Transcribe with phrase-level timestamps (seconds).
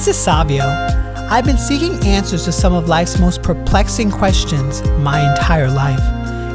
[0.00, 0.64] This is Savio.
[1.28, 6.00] I've been seeking answers to some of life's most perplexing questions my entire life.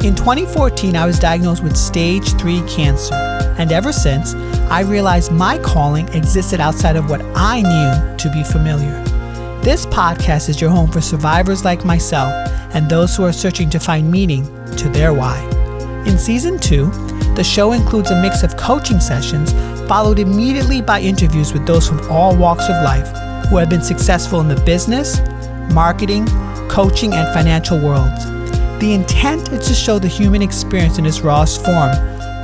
[0.04, 3.14] In 2014, I was diagnosed with stage 3 cancer,
[3.56, 4.34] and ever since,
[4.68, 9.00] I realized my calling existed outside of what I knew to be familiar.
[9.62, 12.32] This podcast is your home for survivors like myself
[12.74, 14.44] and those who are searching to find meaning
[14.76, 15.38] to their why.
[16.04, 16.86] In season 2,
[17.36, 19.52] the show includes a mix of coaching sessions
[19.86, 24.40] followed immediately by interviews with those from all walks of life who have been successful
[24.40, 25.20] in the business,
[25.72, 26.26] marketing,
[26.68, 28.24] coaching, and financial worlds.
[28.80, 31.92] The intent is to show the human experience in its rawest form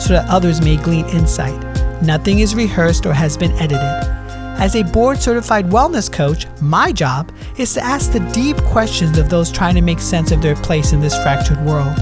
[0.01, 1.60] so that others may glean insight.
[2.02, 4.12] Nothing is rehearsed or has been edited.
[4.59, 9.29] As a board certified wellness coach, my job is to ask the deep questions of
[9.29, 11.98] those trying to make sense of their place in this fractured world.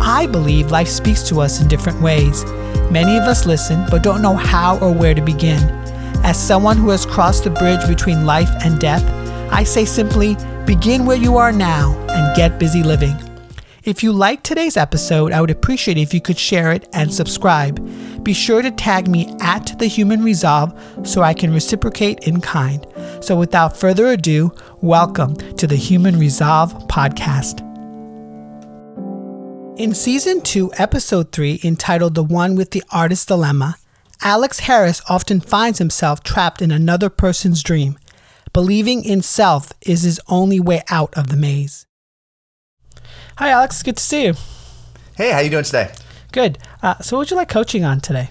[0.00, 2.44] I believe life speaks to us in different ways.
[2.90, 5.79] Many of us listen but don't know how or where to begin.
[6.30, 9.02] As someone who has crossed the bridge between life and death,
[9.52, 13.16] I say simply begin where you are now and get busy living.
[13.82, 17.84] If you liked today's episode, I would appreciate if you could share it and subscribe.
[18.22, 22.86] Be sure to tag me at The Human Resolve so I can reciprocate in kind.
[23.20, 27.58] So without further ado, welcome to the Human Resolve podcast.
[29.80, 33.78] In season 2, episode 3, entitled The One with the Artist Dilemma,
[34.22, 37.98] Alex Harris often finds himself trapped in another person's dream.
[38.52, 41.86] Believing in self is his only way out of the maze.
[43.38, 43.82] Hi, Alex.
[43.82, 44.34] Good to see you.
[45.16, 45.92] Hey, how you doing today?
[46.32, 46.58] Good.
[46.82, 48.30] Uh, so, what would you like coaching on today?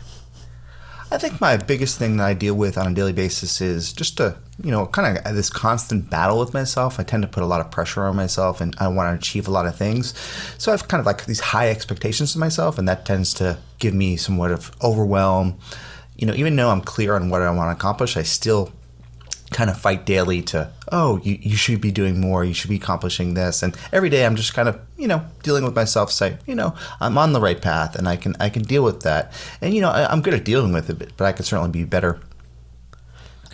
[1.12, 4.20] I think my biggest thing that I deal with on a daily basis is just
[4.20, 7.00] a, you know, kind of this constant battle with myself.
[7.00, 9.48] I tend to put a lot of pressure on myself and I want to achieve
[9.48, 10.14] a lot of things.
[10.58, 13.94] So I've kind of like these high expectations to myself and that tends to give
[13.94, 15.58] me somewhat of overwhelm.
[16.18, 18.74] You know, even though I'm clear on what I want to accomplish, I still
[19.52, 22.76] kind of fight daily to oh you, you should be doing more you should be
[22.76, 26.38] accomplishing this and every day i'm just kind of you know dealing with myself say
[26.46, 29.34] you know i'm on the right path and i can i can deal with that
[29.60, 31.84] and you know I, i'm good at dealing with it but i can certainly be
[31.84, 32.20] better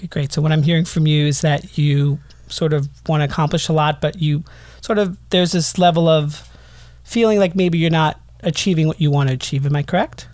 [0.06, 3.26] okay great so what i'm hearing from you is that you sort of want to
[3.26, 4.44] accomplish a lot but you
[4.82, 6.48] sort of there's this level of
[7.04, 10.28] feeling like maybe you're not achieving what you want to achieve am i correct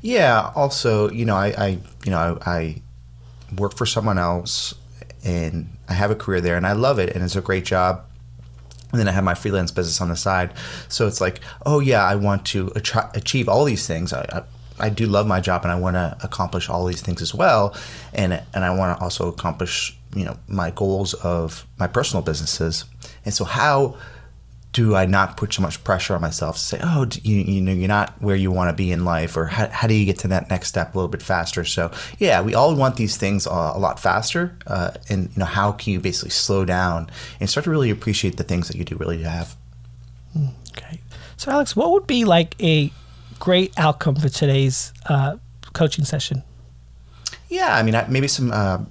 [0.00, 1.68] yeah also you know i, I
[2.04, 2.82] you know I, I
[3.56, 4.74] work for someone else
[5.24, 8.04] and I have a career there and I love it and it's a great job.
[8.90, 10.52] And then I have my freelance business on the side.
[10.88, 12.72] So it's like, oh yeah, I want to
[13.14, 14.12] achieve all these things.
[14.12, 14.42] I, I,
[14.80, 17.74] I do love my job and I want to accomplish all these things as well.
[18.12, 22.84] And, and I want to also accomplish, you know, my goals of my personal businesses.
[23.24, 23.96] And so how
[24.72, 27.72] do I not put so much pressure on myself to say, oh, you, you know,
[27.72, 30.18] you're not where you want to be in life, or how, how do you get
[30.20, 31.64] to that next step a little bit faster?
[31.64, 34.56] So, yeah, we all want these things a, a lot faster.
[34.66, 37.10] Uh, and, you know, how can you basically slow down
[37.40, 39.56] and start to really appreciate the things that you do really have?
[40.34, 41.00] Hmm, okay.
[41.36, 42.92] So, Alex, what would be like a
[43.40, 45.38] great outcome for today's uh,
[45.72, 46.44] coaching session?
[47.48, 48.84] Yeah, I mean, maybe some uh,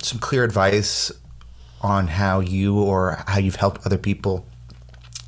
[0.00, 1.12] some clear advice
[1.82, 4.46] on how you or how you've helped other people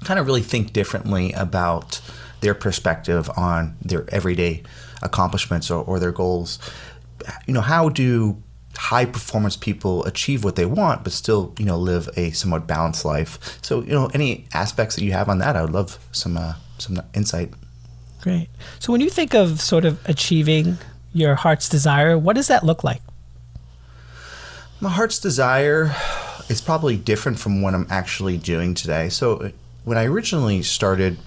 [0.05, 2.01] kind of really think differently about
[2.41, 4.63] their perspective on their everyday
[5.03, 6.59] accomplishments or, or their goals.
[7.47, 8.43] You know, how do
[8.77, 13.05] high performance people achieve what they want but still you know live a somewhat balanced
[13.05, 16.37] life so you know any aspects that you have on that i would love some
[16.37, 17.53] uh, some insight
[18.21, 18.49] great
[18.79, 20.79] so when you think of sort of achieving
[21.13, 23.03] your heart's desire what does that look like
[24.81, 25.95] my heart's desire
[26.49, 29.51] is probably different from what i'm actually doing today so uh,
[29.85, 31.19] when I originally started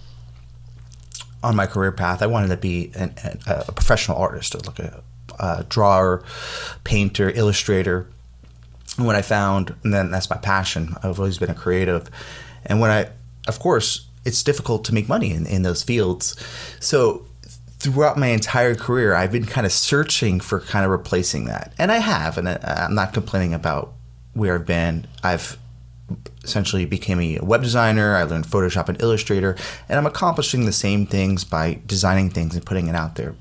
[1.41, 3.13] on my career path, I wanted to be an,
[3.45, 5.03] a, a professional artist, like a,
[5.39, 6.23] a drawer,
[6.83, 8.07] painter, illustrator.
[8.97, 10.95] And what I found, and then that's my passion.
[11.03, 12.09] I've always been a creative.
[12.65, 13.09] And when I,
[13.47, 16.35] of course, it's difficult to make money in, in those fields.
[16.79, 17.25] So
[17.79, 21.73] throughout my entire career, I've been kind of searching for kind of replacing that.
[21.77, 23.93] And I have, and I'm not complaining about
[24.33, 25.05] where I've been.
[25.21, 25.57] I've
[26.43, 28.15] essentially became a web designer.
[28.15, 29.55] I learned Photoshop and Illustrator,
[29.89, 33.35] and I'm accomplishing the same things by designing things and putting it out there.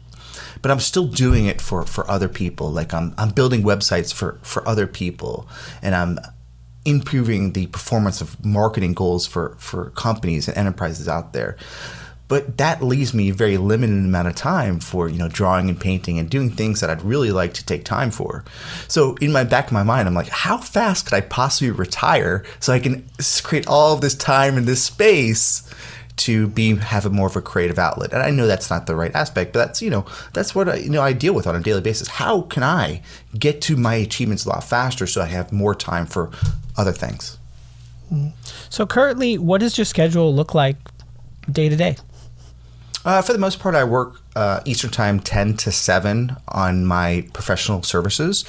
[0.60, 2.70] But I'm still doing it for, for other people.
[2.70, 5.48] Like I'm, I'm building websites for, for other people,
[5.82, 6.18] and I'm
[6.84, 11.56] improving the performance of marketing goals for, for companies and enterprises out there
[12.32, 15.79] but that leaves me a very limited amount of time for you know drawing and
[15.79, 18.43] painting and doing things that I'd really like to take time for.
[18.88, 22.43] So in my back of my mind, I'm like, how fast could I possibly retire
[22.58, 23.06] so I can
[23.43, 25.70] create all this time and this space
[26.16, 28.12] to be have a more of a creative outlet.
[28.12, 30.76] And I know that's not the right aspect, but that's you know that's what I,
[30.76, 32.08] you know I deal with on a daily basis.
[32.08, 33.02] How can I
[33.38, 36.30] get to my achievements a lot faster so I have more time for
[36.76, 37.38] other things?
[38.68, 40.76] So currently, what does your schedule look like
[41.50, 41.96] day to day?
[43.04, 47.26] Uh, for the most part, I work uh, Eastern Time, ten to seven, on my
[47.32, 48.44] professional services,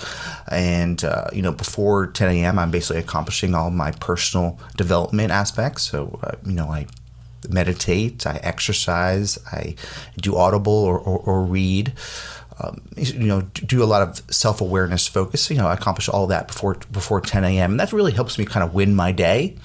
[0.50, 5.84] and uh, you know before ten a.m., I'm basically accomplishing all my personal development aspects.
[5.84, 6.86] So uh, you know, I
[7.50, 9.76] meditate, I exercise, I
[10.18, 11.94] do audible or, or, or read.
[12.60, 15.50] Um, you know, do a lot of self awareness focus.
[15.50, 17.72] You know, I accomplish all that before before 10 a.m.
[17.72, 19.56] And that really helps me kind of win my day.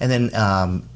[0.00, 0.88] And then um,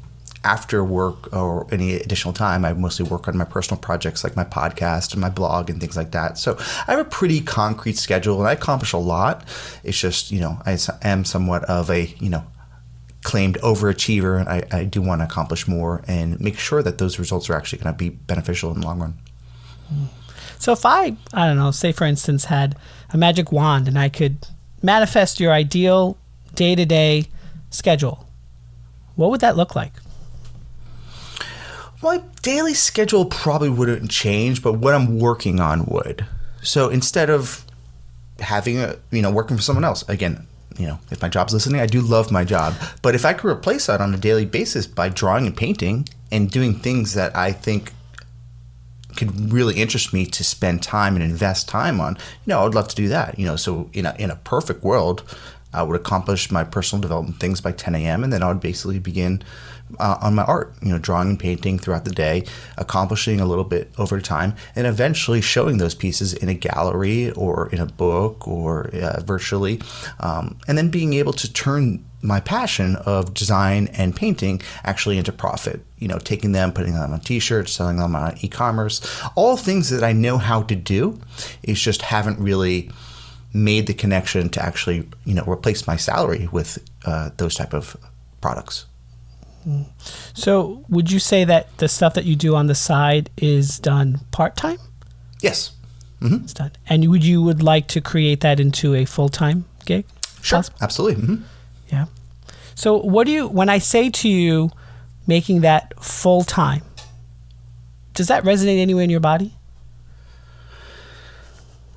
[0.44, 4.44] after work or any additional time, I mostly work on my personal projects like my
[4.44, 6.38] podcast and my blog and things like that.
[6.38, 9.44] So I have a pretty concrete schedule and I accomplish a lot.
[9.84, 12.44] It's just, you know, I am somewhat of a, you know,
[13.22, 17.18] claimed overachiever and I, I do want to accomplish more and make sure that those
[17.18, 19.14] results are actually going to be beneficial in the long run.
[20.58, 22.76] So if I, I don't know, say for instance, had
[23.10, 24.46] a magic wand and I could
[24.82, 26.16] manifest your ideal
[26.54, 27.26] day to day
[27.70, 28.26] schedule,
[29.14, 29.92] what would that look like?
[32.02, 36.26] My daily schedule probably wouldn't change, but what I'm working on would.
[36.62, 37.64] So instead of
[38.40, 40.48] having a, you know, working for someone else, again,
[40.78, 42.74] you know, if my job's listening, I do love my job.
[43.02, 46.50] But if I could replace that on a daily basis by drawing and painting and
[46.50, 47.92] doing things that I think
[49.16, 52.74] could really interest me to spend time and invest time on, you know, I would
[52.74, 53.38] love to do that.
[53.38, 55.22] You know, so in a, in a perfect world,
[55.72, 58.24] I would accomplish my personal development things by 10 a.m.
[58.24, 59.42] and then I would basically begin
[59.98, 62.44] uh, on my art, you know, drawing and painting throughout the day,
[62.76, 67.68] accomplishing a little bit over time, and eventually showing those pieces in a gallery or
[67.70, 69.80] in a book or uh, virtually,
[70.20, 75.32] um, and then being able to turn my passion of design and painting actually into
[75.32, 75.84] profit.
[75.98, 79.00] You know, taking them, putting them on t-shirts, selling them on e-commerce,
[79.34, 81.20] all things that I know how to do.
[81.62, 82.90] Is just haven't really
[83.52, 87.96] made the connection to actually, you know, replace my salary with uh, those type of
[88.40, 88.86] products.
[90.34, 94.20] So, would you say that the stuff that you do on the side is done
[94.30, 94.78] part time?
[95.40, 95.72] Yes.
[96.20, 96.44] Mm-hmm.
[96.44, 96.72] It's done.
[96.88, 100.06] And would you would like to create that into a full time gig?
[100.40, 100.58] Sure.
[100.58, 100.78] Possible?
[100.80, 101.22] Absolutely.
[101.22, 101.42] Mm-hmm.
[101.88, 102.06] Yeah.
[102.74, 104.70] So, what do you when I say to you
[105.26, 106.82] making that full time?
[108.14, 109.54] Does that resonate anywhere in your body?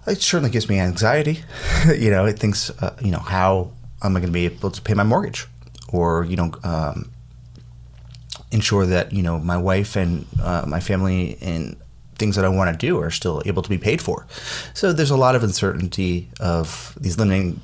[0.07, 1.43] It certainly gives me anxiety.
[1.97, 3.71] you know, it thinks, uh, you know, how
[4.03, 5.47] am I going to be able to pay my mortgage,
[5.89, 7.11] or you know, um,
[8.51, 11.75] ensure that you know my wife and uh, my family and
[12.17, 14.25] things that I want to do are still able to be paid for.
[14.73, 17.59] So there's a lot of uncertainty of these limiting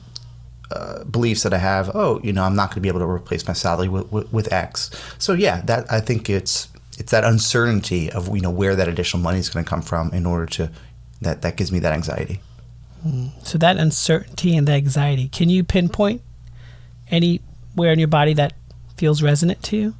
[0.72, 1.92] uh, beliefs that I have.
[1.94, 4.31] Oh, you know, I'm not going to be able to replace my salary with, with,
[4.31, 4.92] with, X.
[5.18, 9.24] So yeah, that I think it's it's that uncertainty of you know where that additional
[9.24, 10.72] money is going to come from in order to
[11.22, 12.42] that that gives me that anxiety.
[13.04, 13.27] Hmm.
[13.44, 16.22] So that uncertainty and the anxiety, can you pinpoint
[17.10, 18.54] anywhere in your body that
[18.98, 19.95] feels resonant to you?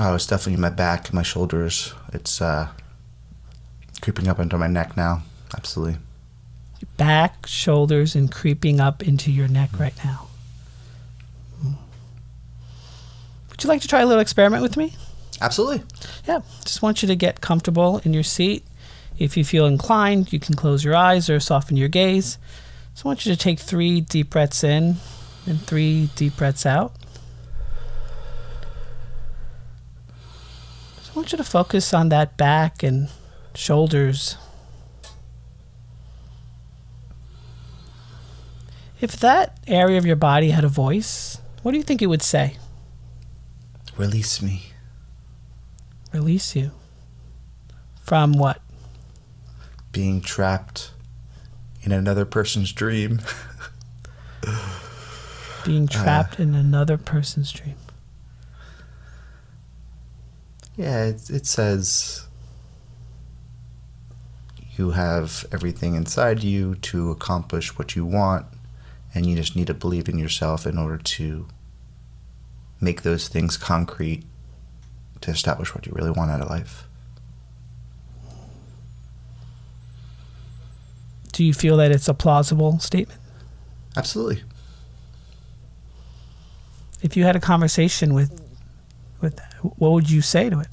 [0.00, 1.92] Oh, it's definitely my back, my shoulders.
[2.12, 2.68] It's uh,
[4.00, 5.22] creeping up into my neck now.
[5.56, 5.98] Absolutely.
[6.80, 10.28] Your back, shoulders, and creeping up into your neck right now.
[13.50, 14.94] Would you like to try a little experiment with me?
[15.40, 15.82] Absolutely.
[16.28, 16.42] Yeah.
[16.64, 18.64] Just want you to get comfortable in your seat.
[19.18, 22.38] If you feel inclined, you can close your eyes or soften your gaze.
[22.92, 24.98] Just want you to take three deep breaths in
[25.44, 26.92] and three deep breaths out.
[31.28, 33.10] Want you to focus on that back and
[33.54, 34.38] shoulders.
[38.98, 42.22] If that area of your body had a voice, what do you think it would
[42.22, 42.56] say?
[43.98, 44.72] Release me.
[46.14, 46.70] Release you.
[48.00, 48.62] From what?
[49.92, 50.92] Being trapped
[51.82, 53.20] in another person's dream.
[55.66, 57.76] Being trapped uh, in another person's dream.
[60.78, 62.28] Yeah, it, it says
[64.76, 68.46] you have everything inside you to accomplish what you want,
[69.12, 71.48] and you just need to believe in yourself in order to
[72.80, 74.22] make those things concrete
[75.20, 76.84] to establish what you really want out of life.
[81.32, 83.20] Do you feel that it's a plausible statement?
[83.96, 84.44] Absolutely.
[87.02, 88.40] If you had a conversation with
[89.20, 90.68] with what would you say to it?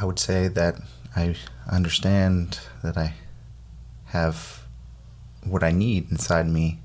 [0.00, 0.76] I would say that
[1.14, 1.36] I
[1.68, 3.14] understand that I
[4.06, 4.62] have
[5.44, 6.78] what I need inside me,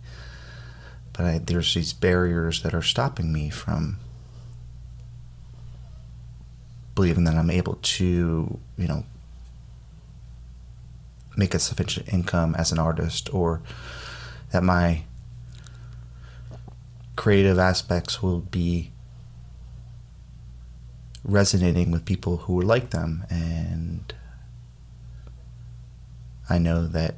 [1.13, 3.99] but I, there's these barriers that are stopping me from
[6.93, 9.05] believing that I'm able to, you know,
[11.37, 13.61] make a sufficient income as an artist or
[14.51, 15.03] that my
[17.25, 18.91] creative aspects will be
[21.23, 24.13] resonating with people who would like them and
[26.47, 27.15] I know that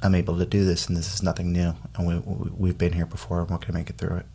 [0.00, 2.18] I'm able to do this and this is nothing new and we,
[2.56, 4.26] we've been here before and we're going to make it through it.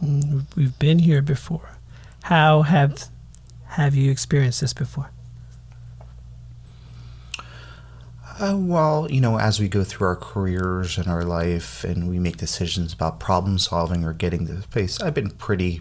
[0.00, 1.70] Mm, we've been here before.
[2.22, 3.08] How have
[3.70, 5.10] have you experienced this before?
[8.44, 12.18] Uh, well, you know, as we go through our careers and our life and we
[12.18, 15.80] make decisions about problem solving or getting to the space, I've been pretty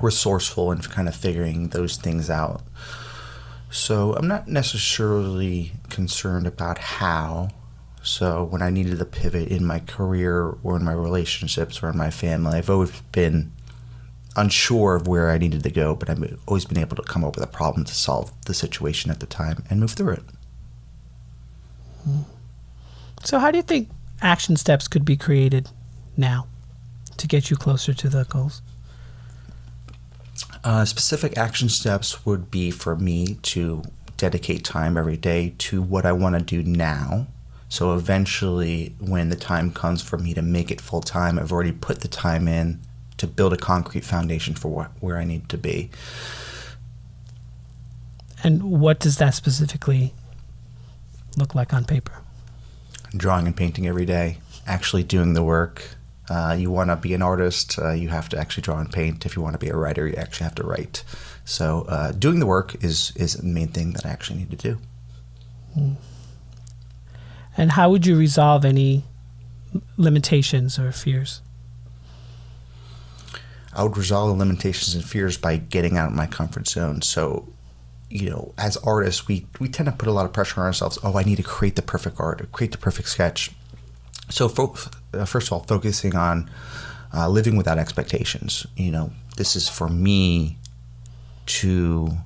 [0.00, 2.62] resourceful in kind of figuring those things out.
[3.72, 7.48] So I'm not necessarily concerned about how.
[8.04, 11.98] So when I needed to pivot in my career or in my relationships or in
[11.98, 13.50] my family, I've always been
[14.36, 17.34] unsure of where I needed to go, but I've always been able to come up
[17.34, 20.22] with a problem to solve the situation at the time and move through it.
[23.24, 23.88] So, how do you think
[24.20, 25.68] action steps could be created
[26.16, 26.46] now
[27.16, 28.62] to get you closer to the goals?
[30.64, 33.82] Uh, specific action steps would be for me to
[34.16, 37.26] dedicate time every day to what I want to do now.
[37.68, 41.72] So eventually, when the time comes for me to make it full time, I've already
[41.72, 42.80] put the time in
[43.16, 45.90] to build a concrete foundation for what, where I need to be.
[48.44, 50.12] And what does that specifically
[51.36, 52.12] look like on paper?
[53.16, 55.96] Drawing and painting every day, actually doing the work.
[56.30, 59.26] Uh, you want to be an artist, uh, you have to actually draw and paint.
[59.26, 61.04] If you want to be a writer, you actually have to write.
[61.44, 64.56] So, uh, doing the work is is the main thing that I actually need to
[64.56, 64.78] do.
[65.74, 65.92] Hmm.
[67.56, 69.04] And how would you resolve any
[69.96, 71.42] limitations or fears?
[73.74, 77.02] I would resolve the limitations and fears by getting out of my comfort zone.
[77.02, 77.48] So,
[78.12, 80.98] you know, as artists, we, we tend to put a lot of pressure on ourselves.
[81.02, 83.50] Oh, I need to create the perfect art, create the perfect sketch.
[84.28, 84.76] So, fo-
[85.14, 86.50] uh, first of all, focusing on
[87.14, 88.66] uh, living without expectations.
[88.76, 90.58] You know, this is for me
[91.46, 92.18] to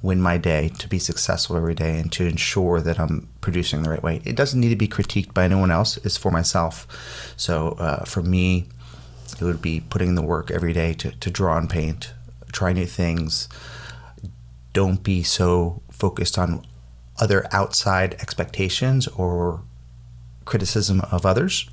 [0.00, 3.90] win my day, to be successful every day, and to ensure that I'm producing the
[3.90, 4.22] right way.
[4.24, 6.86] It doesn't need to be critiqued by anyone else, it's for myself.
[7.36, 8.66] So, uh, for me,
[9.38, 12.14] it would be putting in the work every day to, to draw and paint,
[12.50, 13.48] try new things.
[14.76, 16.66] Don't be so focused on
[17.18, 19.62] other outside expectations or
[20.44, 21.66] criticism of others.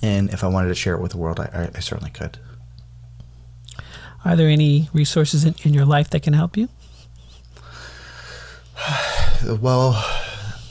[0.00, 2.38] And if I wanted to share it with the world, I, I certainly could.
[4.24, 6.70] Are there any resources in, in your life that can help you?
[9.60, 10.02] well,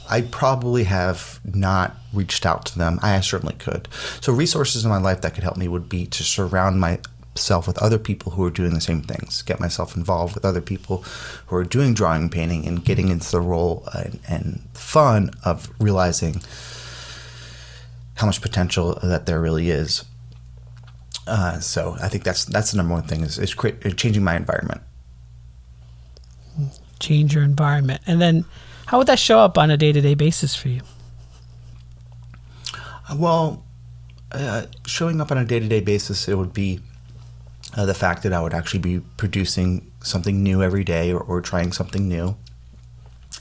[0.09, 2.97] I probably have not reached out to them.
[3.03, 3.87] I certainly could.
[4.21, 6.79] So, resources in my life that could help me would be to surround
[7.37, 10.59] myself with other people who are doing the same things, get myself involved with other
[10.59, 11.03] people
[11.45, 15.69] who are doing drawing and painting and getting into the role and, and fun of
[15.79, 16.41] realizing
[18.15, 20.03] how much potential that there really is.
[21.27, 24.35] Uh, so I think that's that's the number one thing is, is create, changing my
[24.35, 24.81] environment.
[26.99, 28.45] Change your environment, and then
[28.87, 30.81] how would that show up on a day to day basis for you?
[33.13, 33.63] Well,
[34.31, 36.79] uh, showing up on a day to day basis, it would be
[37.75, 41.41] uh, the fact that I would actually be producing something new every day or, or
[41.41, 42.37] trying something new.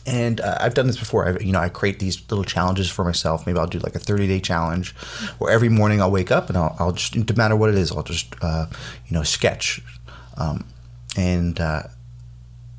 [0.07, 1.27] And uh, I've done this before.
[1.29, 3.47] I, you know, I create these little challenges for myself.
[3.47, 4.95] Maybe I'll do like a 30 day challenge
[5.39, 7.91] where every morning I'll wake up and I'll, I'll just, no matter what it is,
[7.91, 8.67] I'll just, uh,
[9.07, 9.83] you know, sketch.
[10.37, 10.67] Um,
[11.17, 11.85] and uh,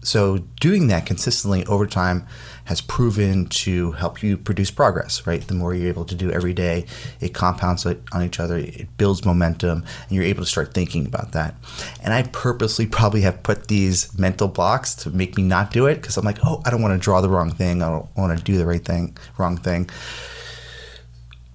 [0.01, 2.25] so doing that consistently over time
[2.67, 5.41] has proven to help you produce progress, right?
[5.47, 6.85] The more you're able to do every day,
[7.21, 11.31] it compounds on each other, it builds momentum, and you're able to start thinking about
[11.31, 11.55] that.
[12.03, 15.95] And I purposely probably have put these mental blocks to make me not do it
[16.01, 18.37] because I'm like, oh, I don't want to draw the wrong thing, I don't want
[18.37, 19.89] to do the right thing, wrong thing.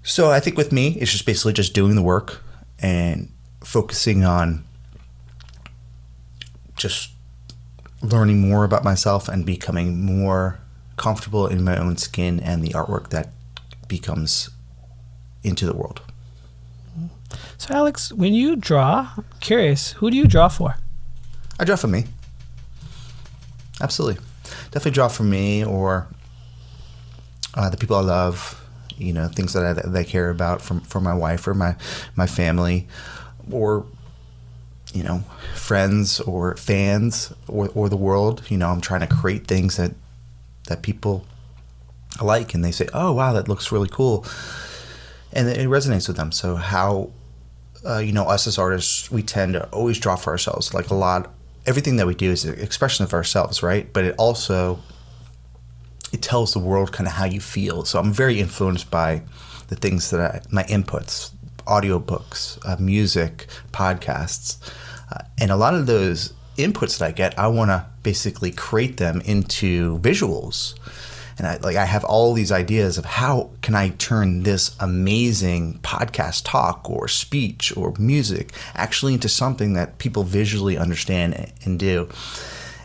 [0.02, 2.42] So I think with me, it's just basically just doing the work
[2.78, 4.64] and focusing on
[6.74, 7.10] just
[8.00, 10.58] learning more about myself and becoming more
[11.02, 13.30] comfortable in my own skin and the artwork that
[13.88, 14.50] becomes
[15.42, 16.00] into the world.
[17.58, 20.76] So, Alex, when you draw, I'm curious, who do you draw for?
[21.58, 22.04] I draw for me.
[23.80, 24.22] Absolutely.
[24.70, 26.06] Definitely draw for me or
[27.54, 28.64] uh, the people I love,
[28.96, 31.74] you know, things that I, that I care about from, for my wife or my,
[32.14, 32.86] my family
[33.50, 33.84] or
[34.94, 35.24] you know,
[35.56, 38.42] friends or fans or, or the world.
[38.48, 39.94] You know, I'm trying to create things that
[40.72, 41.24] that people
[42.20, 44.26] like, and they say, "Oh, wow, that looks really cool,"
[45.32, 46.32] and it resonates with them.
[46.32, 47.10] So how
[47.84, 50.72] uh, you know, us as artists, we tend to always draw for ourselves.
[50.72, 51.32] Like a lot,
[51.66, 53.92] everything that we do is an expression of ourselves, right?
[53.92, 54.78] But it also
[56.12, 57.84] it tells the world kind of how you feel.
[57.84, 59.22] So I'm very influenced by
[59.68, 61.30] the things that I, my inputs,
[61.66, 64.58] audiobooks, uh, music, podcasts,
[65.10, 68.96] uh, and a lot of those inputs that I get, I want to basically create
[68.96, 70.74] them into visuals.
[71.38, 75.78] And I, like I have all these ideas of how can I turn this amazing
[75.82, 82.08] podcast talk or speech or music actually into something that people visually understand and do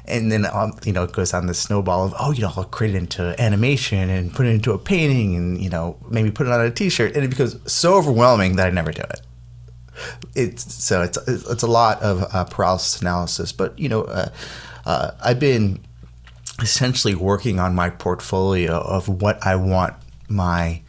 [0.07, 2.63] and then um, you know it goes on the snowball of oh you know I'll
[2.63, 6.47] create it into animation and put it into a painting and you know maybe put
[6.47, 9.21] it on a T-shirt and it becomes so overwhelming that I never do it.
[10.35, 14.29] It's so it's it's a lot of uh, paralysis analysis, but you know uh,
[14.85, 15.79] uh, I've been
[16.61, 19.93] essentially working on my portfolio of what I want
[20.27, 20.81] my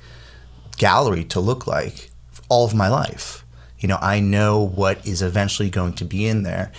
[0.77, 2.11] gallery to look like
[2.49, 3.45] all of my life.
[3.79, 6.73] You know I know what is eventually going to be in there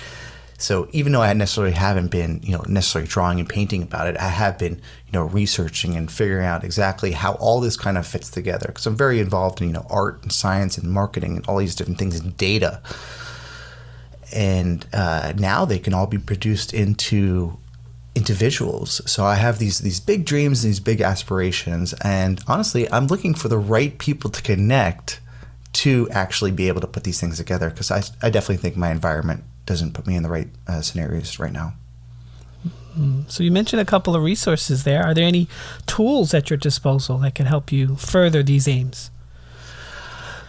[0.59, 4.17] so even though I necessarily haven't been, you know, necessarily drawing and painting about it,
[4.17, 8.05] I have been, you know, researching and figuring out exactly how all this kind of
[8.05, 8.67] fits together.
[8.67, 11.75] Because I'm very involved in, you know, art and science and marketing and all these
[11.75, 12.81] different things and data.
[14.33, 17.57] And uh, now they can all be produced into
[18.13, 19.01] individuals.
[19.09, 23.33] So I have these these big dreams, and these big aspirations, and honestly, I'm looking
[23.33, 25.21] for the right people to connect
[25.71, 28.91] to actually be able to put these things together because I, I definitely think my
[28.91, 31.73] environment doesn't put me in the right uh, scenarios right now.
[32.65, 33.21] Mm-hmm.
[33.27, 35.03] So you mentioned a couple of resources there.
[35.03, 35.47] Are there any
[35.85, 39.11] tools at your disposal that can help you further these aims?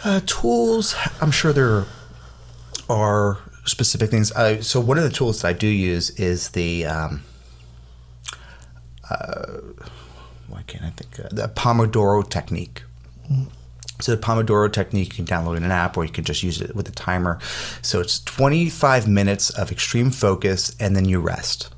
[0.02, 1.84] Uh, tools, I'm sure there
[2.88, 4.32] are specific things.
[4.32, 7.22] Uh, so one of the tools that I do use is the um,
[9.10, 9.58] uh,
[10.48, 12.84] why can't I think uh, the Pomodoro technique.
[13.30, 13.48] Mm.
[14.00, 16.60] So the Pomodoro technique, you can download in an app or you can just use
[16.60, 17.38] it with a timer.
[17.82, 21.70] So it's 25 minutes of extreme focus and then you rest.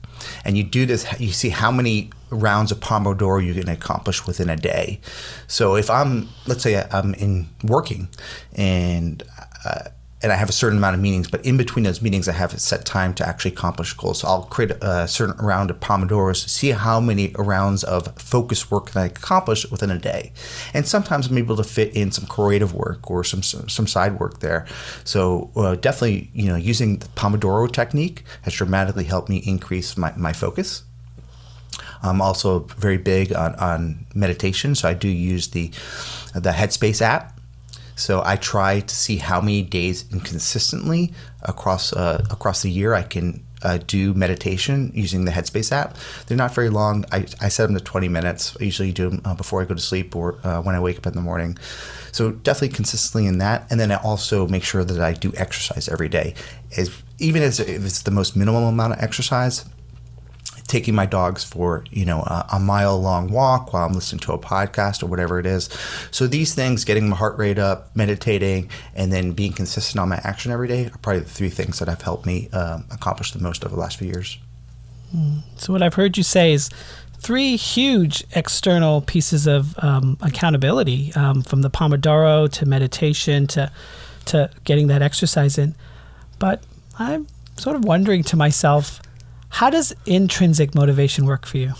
[0.44, 4.48] And you do this, you see how many rounds of Pomodoro you can accomplish within
[4.48, 5.00] a day.
[5.46, 8.08] So if I'm, let's say I'm in working
[8.54, 9.22] and
[9.64, 9.88] uh,
[10.22, 12.54] and I have a certain amount of meetings, but in between those meetings, I have
[12.54, 14.20] a set time to actually accomplish goals.
[14.20, 18.70] So I'll create a certain round of Pomodoros to see how many rounds of focus
[18.70, 20.32] work can I accomplish within a day.
[20.72, 24.38] And sometimes I'm able to fit in some creative work or some some side work
[24.38, 24.66] there.
[25.04, 30.12] So uh, definitely, you know, using the Pomodoro technique has dramatically helped me increase my,
[30.16, 30.84] my focus.
[32.04, 35.70] I'm also very big on, on meditation, so I do use the
[36.34, 37.38] the Headspace app
[37.96, 43.02] so I try to see how many days consistently across uh, across the year I
[43.02, 45.96] can uh, do meditation using the Headspace app.
[46.26, 47.04] They're not very long.
[47.12, 48.56] I, I set them to 20 minutes.
[48.60, 50.98] I usually do them uh, before I go to sleep or uh, when I wake
[50.98, 51.56] up in the morning.
[52.12, 53.66] So definitely consistently in that.
[53.70, 56.34] And then I also make sure that I do exercise every day.
[56.76, 59.64] As, even as if it's the most minimum amount of exercise,
[60.72, 64.32] taking my dogs for you know a, a, mile long walk while I'm listening to
[64.32, 65.68] a podcast or whatever it is.
[66.10, 70.18] So these things, getting my heart rate up, meditating, and then being consistent on my
[70.24, 73.38] action every day are probably the three things that have helped me um, accomplish the
[73.38, 74.38] most over the last few years.
[75.10, 75.40] Hmm.
[75.56, 76.70] So what I've heard you say is
[77.18, 83.70] three huge external pieces of um, accountability, um, from the Pomodoro to meditation to
[84.24, 85.74] to getting that exercise in.
[86.38, 86.62] But
[86.98, 87.26] I'm
[87.58, 89.02] sort of wondering to myself
[89.52, 91.74] how does intrinsic motivation work for you?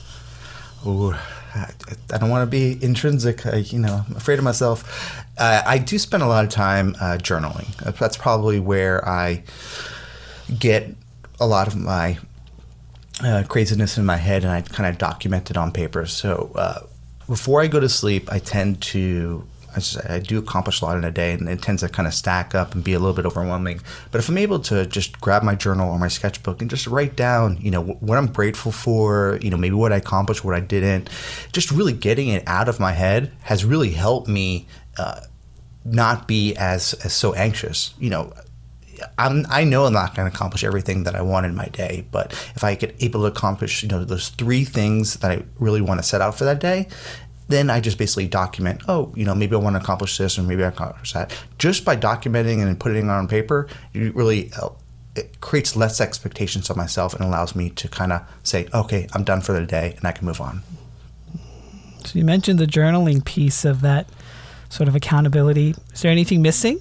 [0.85, 1.19] Oh,
[1.55, 1.71] I,
[2.13, 3.47] I don't want to be intrinsic.
[3.47, 5.25] I, you know, I'm afraid of myself.
[5.39, 7.75] Uh, I do spend a lot of time uh, journaling.
[7.99, 9.43] That's probably where I
[10.59, 10.95] get
[11.41, 12.19] a lot of my
[13.25, 16.05] uh, craziness in my head, and I kind of document it on paper.
[16.05, 16.81] So uh,
[17.27, 21.05] before I go to sleep, I tend to I, I do accomplish a lot in
[21.05, 23.27] a day, and it tends to kind of stack up and be a little bit
[23.27, 23.81] overwhelming.
[24.11, 27.17] But if I'm able to just grab my journal or my sketchbook and just write
[27.17, 30.61] down, you know, what I'm grateful for, you know, maybe what I accomplished, what I
[30.61, 31.11] didn't,
[31.53, 34.67] just really getting it out of my head has really helped me
[34.99, 35.21] uh,
[35.85, 37.95] not be as, as so anxious.
[37.99, 38.33] You know,
[39.19, 42.07] I'm, I know I'm not going to accomplish everything that I want in my day,
[42.11, 45.81] but if I get able to accomplish, you know, those three things that I really
[45.81, 46.89] want to set out for that day,
[47.49, 50.43] then I just basically document, oh, you know, maybe I want to accomplish this or
[50.43, 51.33] maybe I accomplish that.
[51.59, 54.71] Just by documenting and putting it on paper, it really uh,
[55.15, 59.25] it creates less expectations of myself and allows me to kind of say, okay, I'm
[59.25, 60.63] done for the day and I can move on.
[62.05, 64.09] So you mentioned the journaling piece of that
[64.71, 65.75] sort of accountability.
[65.93, 66.81] Is there anything missing?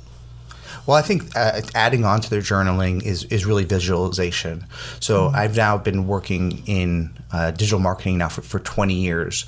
[0.88, 4.65] Well, I think uh, adding on to their journaling is, is really visualization.
[5.00, 5.36] So mm-hmm.
[5.36, 9.45] I've now been working in uh, digital marketing now for, for 20 years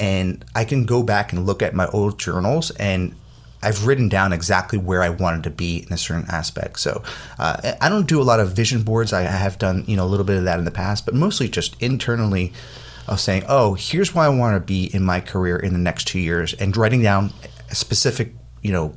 [0.00, 3.14] and I can go back and look at my old journals and
[3.62, 6.80] I've written down exactly where I wanted to be in a certain aspect.
[6.80, 7.02] So
[7.38, 9.12] uh, I don't do a lot of vision boards.
[9.12, 11.48] I have done you know a little bit of that in the past, but mostly
[11.48, 12.52] just internally
[13.06, 16.06] of saying, oh, here's where I want to be in my career in the next
[16.06, 17.32] two years, and writing down
[17.70, 18.32] a specific
[18.62, 18.94] you know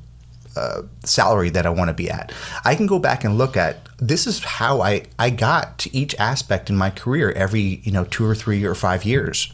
[0.56, 2.32] uh, salary that I want to be at.
[2.64, 6.16] I can go back and look at this is how I, I got to each
[6.16, 9.52] aspect in my career every you know two or three or five years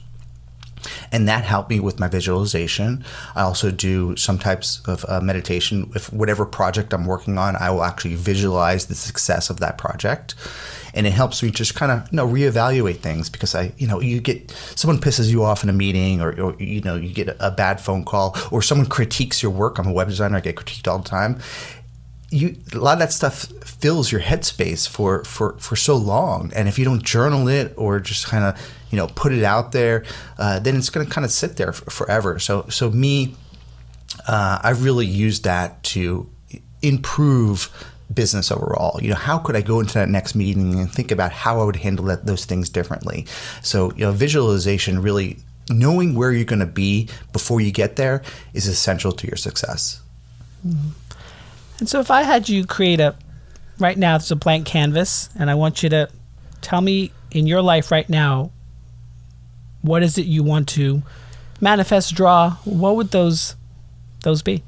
[1.12, 3.04] and that helped me with my visualization.
[3.36, 5.92] I also do some types of uh, meditation.
[5.96, 10.36] If whatever project I'm working on, I will actually visualize the success of that project,
[10.94, 14.00] and it helps me just kind of you know reevaluate things because I you know
[14.00, 17.36] you get someone pisses you off in a meeting, or, or you know you get
[17.40, 19.78] a bad phone call, or someone critiques your work.
[19.78, 21.40] I'm a web designer; I get critiqued all the time.
[22.32, 26.68] You a lot of that stuff fills your headspace for for for so long, and
[26.68, 28.60] if you don't journal it or just kind of
[28.92, 30.04] you know put it out there,
[30.38, 32.38] uh, then it's going to kind of sit there forever.
[32.38, 33.36] So so me,
[34.28, 36.30] uh, I really used that to
[36.82, 37.70] improve
[38.14, 39.00] business overall.
[39.02, 41.66] You know, how could I go into that next meeting and think about how I
[41.66, 43.26] would handle that, those things differently?
[43.64, 45.38] So you know, visualization really
[45.70, 48.22] knowing where you're going to be before you get there
[48.54, 50.02] is essential to your success.
[50.66, 50.90] Mm-hmm.
[51.80, 53.16] And so, if I had you create a
[53.80, 56.10] right now, it's a blank canvas, and I want you to
[56.62, 58.52] tell me in your life right now
[59.82, 61.04] what is it you want to
[61.62, 62.52] manifest, draw?
[62.66, 63.56] What would those
[64.24, 64.64] those be?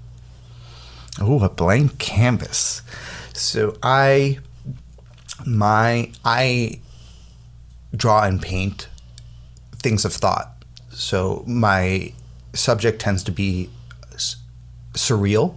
[1.20, 2.82] Oh, a blank canvas.
[3.34, 4.40] So I
[5.46, 6.80] my I
[7.96, 8.88] draw and paint
[9.74, 10.64] things of thought.
[10.92, 12.14] So my
[12.54, 13.70] subject tends to be
[14.94, 15.56] surreal.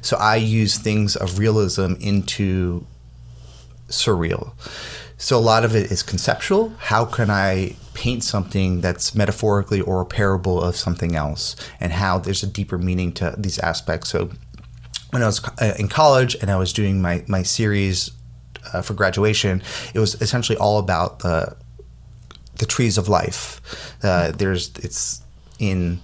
[0.00, 2.86] So I use things of realism into
[3.88, 4.52] surreal.
[5.18, 6.74] So a lot of it is conceptual.
[6.78, 12.18] How can I paint something that's metaphorically or a parable of something else, and how
[12.18, 14.10] there's a deeper meaning to these aspects?
[14.10, 14.30] So
[15.10, 18.10] when I was uh, in college and I was doing my my series
[18.72, 19.62] uh, for graduation,
[19.94, 21.56] it was essentially all about the
[22.58, 23.60] the trees of life.
[24.02, 25.22] Uh, there's it's
[25.58, 26.00] in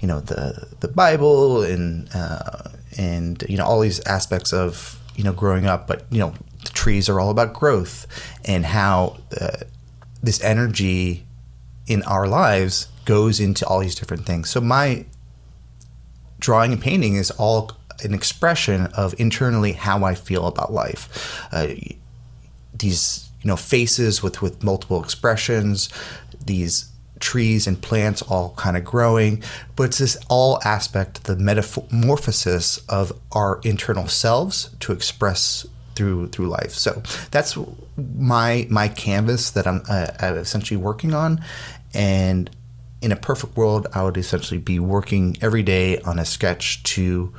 [0.00, 5.24] you know the the Bible and uh, and you know all these aspects of you
[5.24, 8.06] know growing up, but you know the trees are all about growth
[8.44, 9.58] and how uh,
[10.22, 11.24] this energy
[11.86, 14.50] in our lives goes into all these different things.
[14.50, 15.06] So my
[16.38, 21.46] drawing and painting is all an expression of internally how I feel about life.
[21.52, 21.68] Uh,
[22.74, 25.88] these you know faces with with multiple expressions,
[26.44, 29.42] these trees and plants all kind of growing,
[29.74, 36.48] but it's this all aspect, the metamorphosis of our internal selves to express through through
[36.48, 36.72] life.
[36.72, 37.56] So that's
[37.96, 41.42] my my canvas that I'm, uh, I'm essentially working on,
[41.94, 42.50] and
[43.02, 47.32] in a perfect world, I would essentially be working every day on a sketch to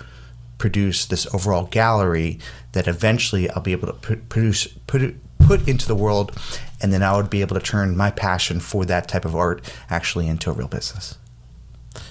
[0.57, 2.39] produce this overall gallery
[2.71, 5.15] that eventually I'll be able to put, produce put
[5.47, 6.37] put into the world,
[6.81, 9.61] and then I would be able to turn my passion for that type of art
[9.89, 11.17] actually into a real business.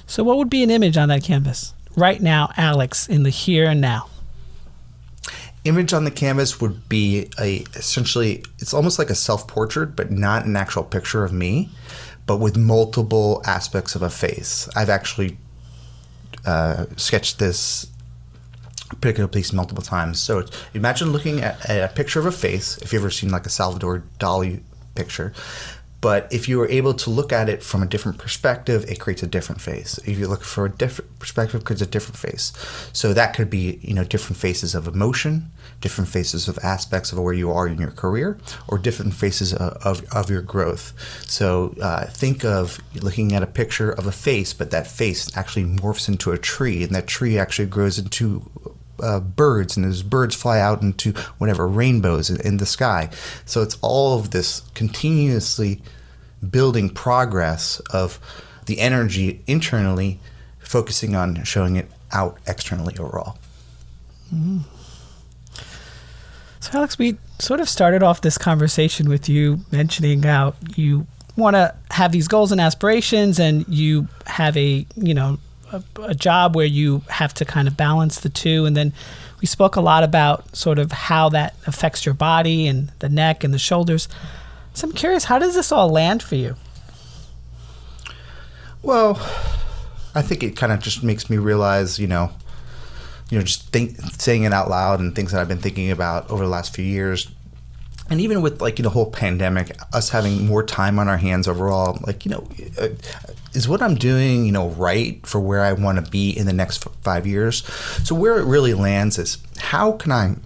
[0.06, 3.66] So, what would be an image on that canvas right now, Alex, in the here
[3.66, 4.08] and now?
[5.64, 10.44] image on the canvas would be a essentially it's almost like a self-portrait but not
[10.44, 11.68] an actual picture of me
[12.24, 15.36] but with multiple aspects of a face i've actually
[16.44, 17.88] uh, sketched this
[19.00, 20.44] particular piece multiple times so
[20.74, 24.02] imagine looking at, a picture of a face if you've ever seen like a salvador
[24.18, 24.62] dali
[24.94, 25.32] picture
[26.00, 29.24] but if you are able to look at it from a different perspective, it creates
[29.24, 29.98] a different face.
[30.06, 32.52] If you look for a different perspective, it creates a different face.
[32.92, 37.18] So that could be, you know, different faces of emotion, different faces of aspects of
[37.18, 40.92] where you are in your career, or different faces of, of, of your growth.
[41.26, 45.64] So uh, think of looking at a picture of a face, but that face actually
[45.64, 48.48] morphs into a tree, and that tree actually grows into
[49.02, 53.10] uh, birds, and those birds fly out into whatever rainbows in, in, the sky.
[53.44, 55.82] So it's all of this continuously
[56.48, 58.18] building progress of
[58.66, 60.20] the energy internally,
[60.58, 63.38] focusing on showing it out externally overall.
[64.34, 64.58] Mm-hmm.
[66.60, 71.06] So, Alex, we sort of started off this conversation with you mentioning how you
[71.36, 75.38] want to have these goals and aspirations, and you have a you know
[75.72, 78.64] a, a, job where you have to kind of balance the two.
[78.64, 78.92] And then
[79.40, 83.44] we spoke a lot about sort of how that affects your body and the neck
[83.44, 84.08] and the shoulders.
[84.74, 86.56] So I'm curious, how does this all land for you?
[88.82, 89.16] Well,
[90.14, 92.32] I think it kind of just makes me realize, you know,
[93.30, 96.30] you know, just think, saying it out loud and things that I've been thinking about
[96.30, 97.28] over the last few years
[98.10, 101.16] and even with like you know, the whole pandemic us having more time on our
[101.16, 102.48] hands overall like you know
[102.80, 102.88] uh,
[103.56, 106.52] is what I'm doing, you know, right for where I want to be in the
[106.52, 107.64] next five years?
[108.04, 110.36] So where it really lands is how can I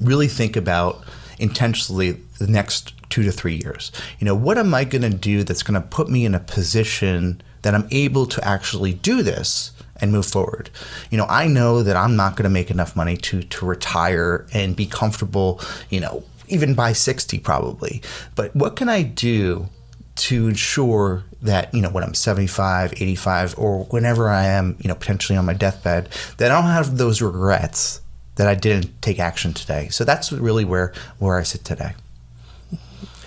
[0.00, 1.02] really think about
[1.38, 3.90] intentionally the next two to three years?
[4.18, 6.40] You know, what am I going to do that's going to put me in a
[6.40, 10.70] position that I'm able to actually do this and move forward.
[11.10, 14.46] You know, I know that I'm not going to make enough money to to retire
[14.52, 18.02] and be comfortable, you know, even by 60 probably.
[18.34, 19.68] But what can I do
[20.16, 24.94] to ensure that, you know, when I'm 75, 85 or whenever I am, you know,
[24.94, 28.00] potentially on my deathbed, that I don't have those regrets
[28.36, 29.88] that I didn't take action today.
[29.88, 31.94] So that's really where where I sit today.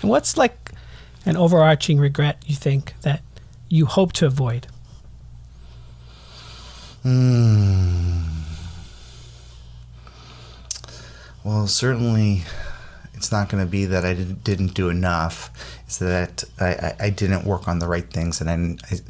[0.00, 0.72] And what's like
[1.26, 3.22] an overarching regret you think that
[3.68, 4.66] you hope to avoid?
[7.02, 8.22] Hmm.
[11.44, 12.44] Well, certainly
[13.18, 15.50] it's not going to be that I didn't, didn't do enough.
[15.86, 18.40] It's that I, I, I, didn't work on the right things.
[18.40, 19.00] And then, I,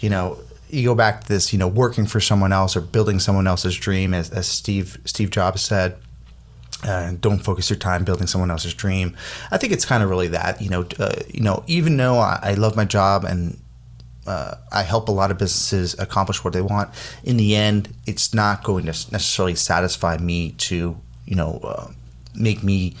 [0.00, 3.20] you know, you go back to this, you know, working for someone else or building
[3.20, 5.96] someone else's dream, as, as Steve Steve Jobs said.
[6.84, 9.16] Uh, don't focus your time building someone else's dream.
[9.50, 12.38] I think it's kind of really that, you know, uh, you know, even though I,
[12.42, 13.58] I love my job and
[14.26, 16.90] uh, I help a lot of businesses accomplish what they want.
[17.24, 21.88] In the end, it's not going to necessarily satisfy me to, you know, uh,
[22.34, 22.94] make me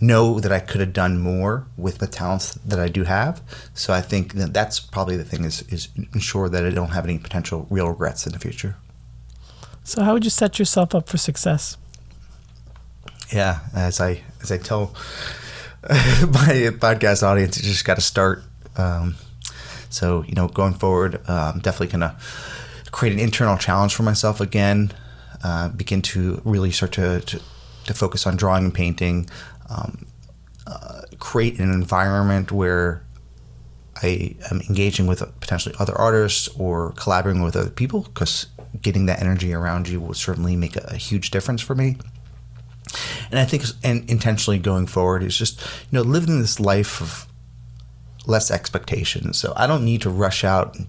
[0.00, 3.42] know that I could have done more with the talents that I do have.
[3.74, 7.04] So I think that that's probably the thing is is ensure that I don't have
[7.04, 8.76] any potential real regrets in the future.
[9.84, 11.76] So how would you set yourself up for success?
[13.32, 14.94] Yeah, as I as I tell
[15.88, 18.42] my podcast audience, you just got to start.
[18.76, 19.16] Um,
[19.88, 22.16] so, you know, going forward, uh, I'm definitely going to
[22.92, 24.92] create an internal challenge for myself again,
[25.42, 27.40] uh, begin to really start to, to,
[27.86, 29.28] to, focus on drawing and painting,
[29.68, 30.06] um,
[30.66, 33.02] uh, create an environment where
[34.02, 38.46] I am engaging with potentially other artists or collaborating with other people because
[38.80, 41.96] getting that energy around you will certainly make a, a huge difference for me.
[43.30, 47.26] And I think, and intentionally going forward is just you know living this life of
[48.30, 49.38] less expectations.
[49.38, 50.86] So I don't need to rush out and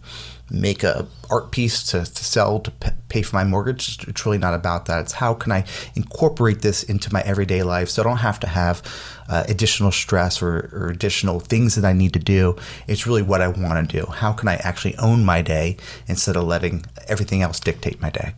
[0.51, 2.71] make a art piece to, to sell to
[3.07, 4.05] pay for my mortgage.
[4.07, 5.01] It's really not about that.
[5.01, 8.47] It's how can I incorporate this into my everyday life so I don't have to
[8.47, 8.81] have
[9.29, 12.57] uh, additional stress or, or, additional things that I need to do.
[12.85, 14.05] It's really what I want to do.
[14.11, 18.33] How can I actually own my day instead of letting everything else dictate my day?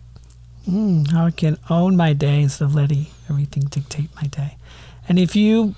[0.69, 4.55] Mm, how I can own my day instead of letting everything dictate my day.
[5.09, 5.73] And if you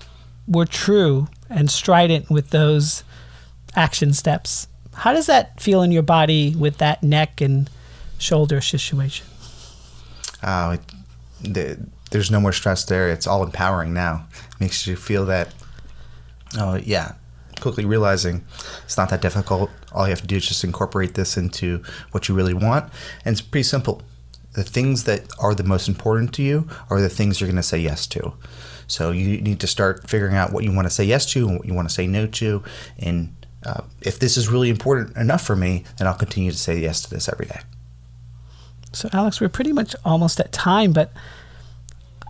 [0.47, 3.03] were true and strident with those
[3.75, 4.67] action steps.
[4.93, 7.69] How does that feel in your body with that neck and
[8.17, 9.27] shoulder situation?
[10.41, 10.77] Uh,
[11.41, 11.77] the,
[12.11, 13.09] there's no more stress there.
[13.09, 14.27] It's all empowering now.
[14.53, 15.53] It makes you feel that,
[16.57, 17.13] oh, yeah,
[17.59, 18.45] quickly realizing
[18.83, 19.69] it's not that difficult.
[19.91, 22.91] All you have to do is just incorporate this into what you really want.
[23.25, 24.01] And it's pretty simple.
[24.53, 27.63] The things that are the most important to you are the things you're going to
[27.63, 28.33] say yes to.
[28.87, 31.57] So you need to start figuring out what you want to say yes to and
[31.57, 32.63] what you want to say no to.
[32.99, 36.79] And uh, if this is really important enough for me, then I'll continue to say
[36.79, 37.59] yes to this every day.
[38.91, 41.11] So, Alex, we're pretty much almost at time, but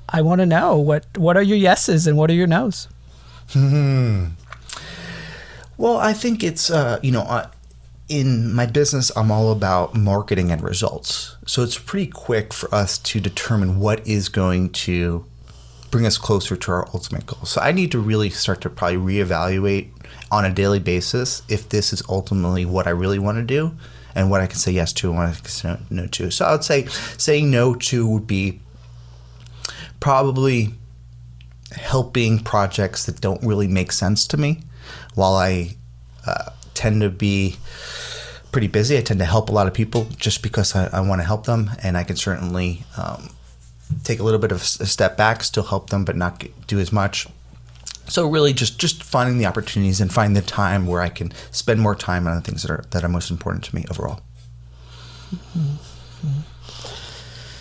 [0.10, 2.88] I want to know what what are your yeses and what are your nos?
[3.50, 4.30] Hmm.
[5.78, 7.50] Well, I think it's uh, you know uh,
[8.08, 11.36] in my business, I'm all about marketing and results.
[11.46, 15.26] So it's pretty quick for us to determine what is going to
[15.92, 17.46] bring us closer to our ultimate goal.
[17.46, 19.90] So I need to really start to probably reevaluate
[20.32, 23.72] on a daily basis if this is ultimately what I really want to do
[24.14, 26.32] and what I can say yes to and what I can say no to.
[26.32, 26.86] So I would say
[27.18, 28.60] saying no to would be
[30.00, 30.74] probably
[31.72, 34.62] helping projects that don't really make sense to me
[35.14, 35.76] while I
[36.26, 37.58] uh, tend to be
[38.52, 38.98] pretty busy.
[38.98, 41.46] I tend to help a lot of people just because I, I want to help
[41.46, 43.30] them, and I can certainly um,
[44.04, 46.92] take a little bit of a step back, still help them, but not do as
[46.92, 47.28] much.
[48.08, 51.82] So really, just just finding the opportunities and finding the time where I can spend
[51.82, 54.22] more time on the things that are that are most important to me overall.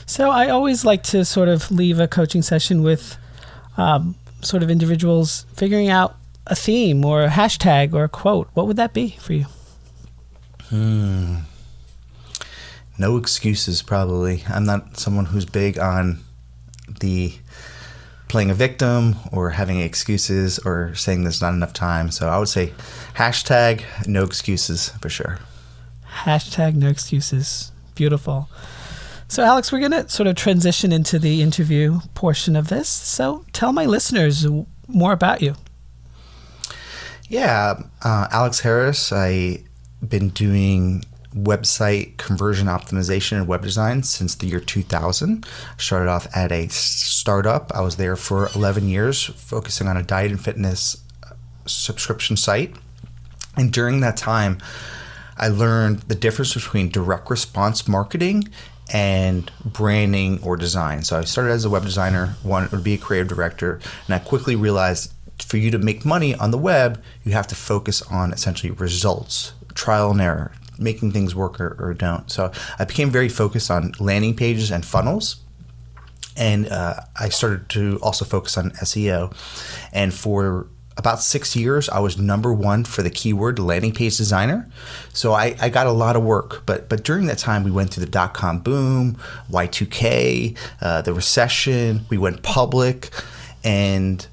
[0.06, 3.16] So I always like to sort of leave a coaching session with
[3.76, 8.48] um, sort of individuals figuring out a theme or a hashtag or a quote.
[8.52, 9.46] What would that be for you?
[10.64, 11.36] Hmm
[12.98, 14.44] no excuses probably.
[14.48, 16.20] I'm not someone who's big on
[17.00, 17.34] the
[18.28, 22.10] playing a victim or having excuses or saying there's not enough time.
[22.10, 22.72] So i would say
[23.16, 25.38] hashtag no excuses for sure.
[26.24, 27.72] Hashtag no excuses.
[27.94, 28.48] Beautiful.
[29.28, 32.88] So alex we're going to sort of transition into the interview portion of this.
[32.88, 34.46] So tell my listeners
[34.88, 35.54] more about you.
[37.28, 39.12] Yeah uh, alex harris.
[39.12, 39.64] I
[40.06, 41.04] been doing
[41.36, 45.44] website conversion optimization and web design since the year 2000.
[45.46, 47.72] I started off at a startup.
[47.74, 51.34] I was there for 11 years, focusing on a diet and fitness uh,
[51.66, 52.74] subscription site.
[53.56, 54.58] And during that time,
[55.36, 58.48] I learned the difference between direct response marketing
[58.92, 61.02] and branding or design.
[61.02, 64.18] So I started as a web designer, wanted to be a creative director, and I
[64.18, 68.32] quickly realized for you to make money on the web, you have to focus on
[68.32, 72.30] essentially results, trial and error, making things work or, or don't.
[72.30, 75.36] So I became very focused on landing pages and funnels.
[76.36, 79.32] And uh, I started to also focus on SEO.
[79.92, 84.68] And for about six years, I was number one for the keyword landing page designer.
[85.12, 86.64] So I, I got a lot of work.
[86.66, 89.16] But but during that time, we went through the dot com boom,
[89.50, 92.06] Y2K, uh, the recession.
[92.10, 93.10] We went public,
[93.62, 94.26] and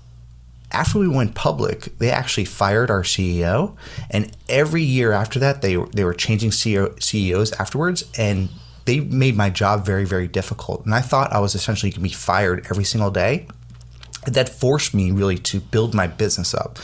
[0.71, 3.75] after we went public, they actually fired our CEO,
[4.09, 8.49] and every year after that, they they were changing CEO, CEOs afterwards, and
[8.85, 10.85] they made my job very very difficult.
[10.85, 13.47] And I thought I was essentially going to be fired every single day.
[14.25, 16.77] That forced me really to build my business up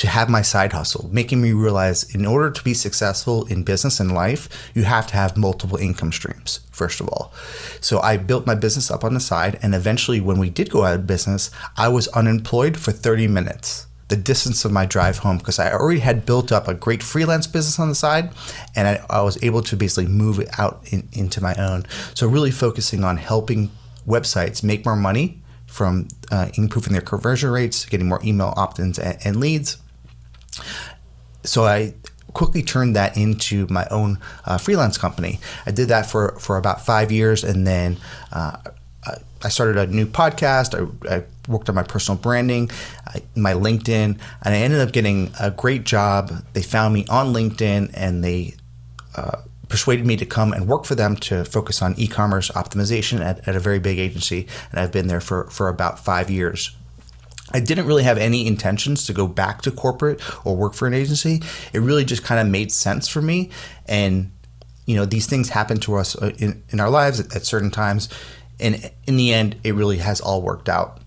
[0.00, 4.00] to have my side hustle, making me realize in order to be successful in business
[4.00, 7.34] and life, you have to have multiple income streams, first of all.
[7.82, 9.58] So I built my business up on the side.
[9.60, 13.88] And eventually, when we did go out of business, I was unemployed for 30 minutes.
[14.08, 17.46] The distance of my drive home, because I already had built up a great freelance
[17.46, 18.30] business on the side,
[18.74, 21.84] and I, I was able to basically move it out in, into my own.
[22.14, 23.70] So, really focusing on helping
[24.06, 29.18] websites make more money from uh, improving their conversion rates, getting more email opt-ins and,
[29.24, 29.76] and, leads.
[31.44, 31.94] So I
[32.32, 35.40] quickly turned that into my own uh, freelance company.
[35.66, 37.98] I did that for for about five years, and then.
[38.32, 38.56] Uh,
[39.42, 40.74] I started a new podcast.
[40.76, 42.70] I, I worked on my personal branding,
[43.34, 46.44] my LinkedIn, and I ended up getting a great job.
[46.52, 48.54] They found me on LinkedIn and they
[49.16, 53.48] uh, persuaded me to come and work for them to focus on e-commerce optimization at,
[53.48, 56.76] at a very big agency, and I've been there for, for about five years.
[57.52, 60.94] I didn't really have any intentions to go back to corporate or work for an
[60.94, 61.42] agency.
[61.72, 63.50] It really just kind of made sense for me.
[63.86, 64.32] And,
[64.86, 67.70] you know, these things happen to us uh, in, in our lives at, at certain
[67.70, 68.08] times.
[68.60, 71.00] And in the end, it really has all worked out.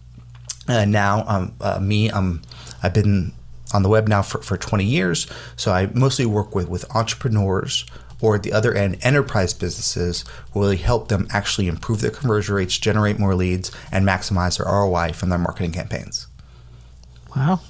[0.67, 2.41] Uh, now, um, uh, me, um,
[2.81, 3.33] I've been
[3.73, 5.27] on the web now for, for 20 years.
[5.55, 7.85] So I mostly work with, with entrepreneurs
[8.21, 12.55] or at the other end, enterprise businesses will really help them actually improve their conversion
[12.55, 16.27] rates, generate more leads, and maximize their ROI from their marketing campaigns.
[17.35, 17.61] Wow.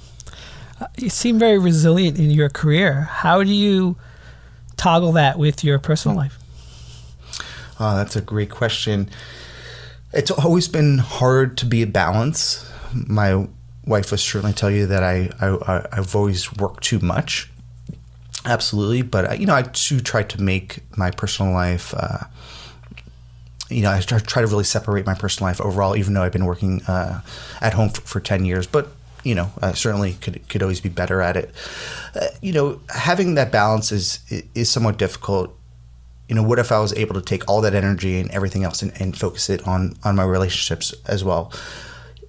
[0.96, 3.02] You seem very resilient in your career.
[3.02, 3.96] How do you
[4.76, 6.38] toggle that with your personal life?
[7.78, 9.08] Uh, that's a great question.
[10.12, 12.70] It's always been hard to be a balance.
[12.92, 13.48] My
[13.84, 17.50] wife will certainly tell you that I, I I've always worked too much
[18.44, 19.02] absolutely.
[19.02, 21.94] But you know, I do try to make my personal life.
[21.96, 22.24] Uh,
[23.70, 26.44] you know, I try to really separate my personal life overall, even though I've been
[26.44, 27.22] working uh,
[27.60, 28.66] at home for, for, ten years.
[28.66, 28.88] But
[29.24, 31.50] you know, I certainly could could always be better at it.
[32.14, 34.20] Uh, you know, having that balance is
[34.54, 35.56] is somewhat difficult.
[36.28, 38.80] You know, what if I was able to take all that energy and everything else
[38.82, 41.52] and, and focus it on on my relationships as well?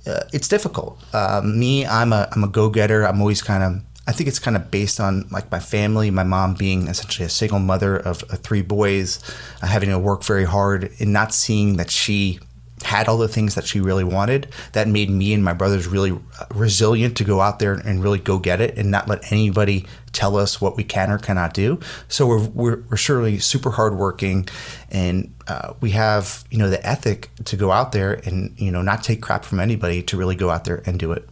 [0.07, 1.01] Uh, it's difficult.
[1.13, 3.05] Uh, me, I'm a I'm a go getter.
[3.05, 6.23] I'm always kind of I think it's kind of based on like my family, my
[6.23, 9.19] mom being essentially a single mother of, of three boys,
[9.61, 12.39] uh, having to work very hard and not seeing that she
[12.85, 14.47] had all the things that she really wanted.
[14.73, 18.19] That made me and my brothers really uh, resilient to go out there and really
[18.19, 21.79] go get it and not let anybody tell us what we can or cannot do.
[22.07, 24.47] So we're, we're, we're surely super hardworking
[24.89, 28.81] and uh, we have, you know, the ethic to go out there and, you know,
[28.81, 31.27] not take crap from anybody to really go out there and do it.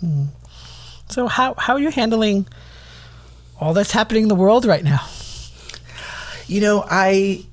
[0.00, 0.24] Hmm.
[1.08, 2.46] So how how are you handling
[3.60, 5.06] all that's happening in the world right now?
[6.46, 7.44] You know, I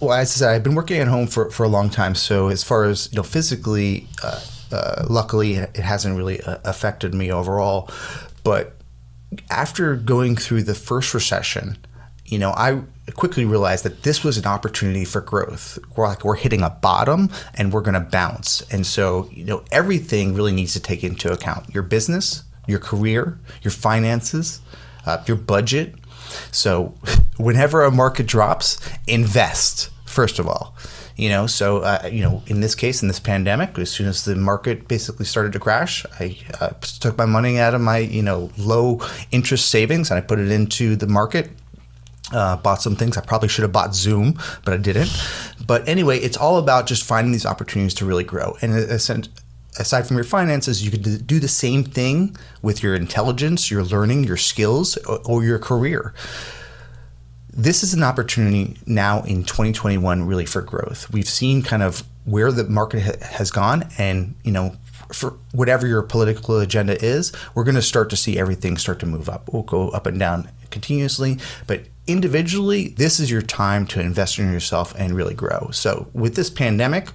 [0.00, 2.14] well, as I said, I've been working at home for, for a long time.
[2.14, 4.40] So as far as you know, physically, uh,
[4.72, 7.90] uh, luckily, it hasn't really uh, affected me overall.
[8.42, 8.76] But
[9.50, 11.78] after going through the first recession,
[12.26, 12.82] you know, I
[13.14, 15.78] quickly realized that this was an opportunity for growth.
[15.94, 18.62] We're like we're hitting a bottom and we're going to bounce.
[18.72, 23.38] And so, you know, everything really needs to take into account your business, your career,
[23.62, 24.60] your finances,
[25.06, 25.94] uh, your budget.
[26.50, 26.94] So,
[27.36, 30.74] whenever a market drops, invest first of all.
[31.16, 34.24] You know, so uh, you know, in this case, in this pandemic, as soon as
[34.24, 36.70] the market basically started to crash, I uh,
[37.00, 39.00] took my money out of my you know low
[39.30, 41.50] interest savings and I put it into the market.
[42.32, 43.16] Uh, bought some things.
[43.16, 45.10] I probably should have bought Zoom, but I didn't.
[45.64, 48.56] But anyway, it's all about just finding these opportunities to really grow.
[48.62, 48.72] And
[49.78, 54.24] aside from your finances, you could do the same thing with your intelligence, your learning,
[54.24, 56.14] your skills, or, your career.
[57.52, 61.12] this is an opportunity now in 2021 really for growth.
[61.12, 64.76] We've seen kind of where the market ha- has gone and, you know,
[65.12, 69.06] for whatever your political agenda is, we're going to start to see everything start to
[69.06, 69.52] move up.
[69.52, 74.52] We'll go up and down continuously, but individually, this is your time to invest in
[74.52, 75.70] yourself and really grow.
[75.72, 77.08] So, with this pandemic,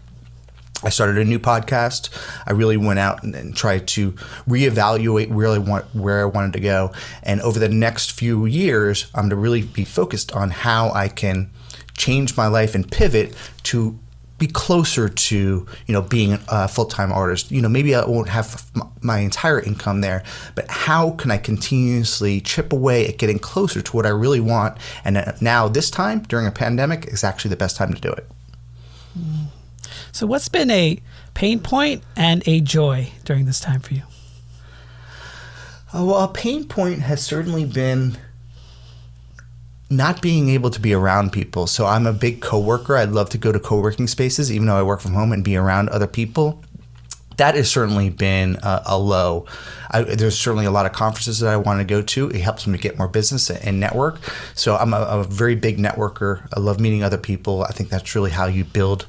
[0.84, 2.10] I started a new podcast.
[2.48, 4.14] I really went out and, and, tried to
[4.48, 6.92] reevaluate I want where I wanted to go.
[7.22, 11.10] And over the next few years, I'm going to really be focused on how I
[11.10, 11.50] can
[11.98, 14.00] change my life and pivot to
[14.38, 18.72] be closer to you know being a full-time artist you know maybe i won't have
[19.02, 20.24] my entire income there
[20.56, 24.78] but how can i continuously chip away at getting closer to what i really want
[25.04, 28.32] and now this time during a pandemic is actually the best time to do it
[29.20, 29.48] mm.
[30.12, 31.00] So, what's been a
[31.34, 34.04] pain point and a joy during this time for you?
[35.94, 38.18] Uh, well, a pain point has certainly been
[39.90, 41.68] not being able to be around people.
[41.68, 42.98] So, I'm a big coworker.
[42.98, 45.44] I'd love to go to co working spaces, even though I work from home and
[45.44, 46.64] be around other people.
[47.38, 49.46] That has certainly been a, a low.
[49.92, 52.30] I, there's certainly a lot of conferences that I want to go to.
[52.30, 54.20] It helps me to get more business and network.
[54.56, 56.46] So I'm a, a very big networker.
[56.54, 57.64] I love meeting other people.
[57.64, 59.08] I think that's really how you build